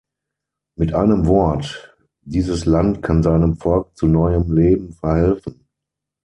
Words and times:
Mit 0.79 0.95
einem 0.95 1.27
Wort, 1.27 1.95
dieses 2.23 2.65
Land 2.65 3.03
kann 3.03 3.21
seinem 3.21 3.55
Volk 3.57 3.95
zu 3.95 4.07
neuem 4.07 4.51
Leben 4.51 4.93
verhelfen. 4.93 5.67